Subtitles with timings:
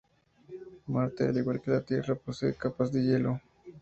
[0.87, 3.39] Marte, al igual que la Tierra, posee capas de hielo.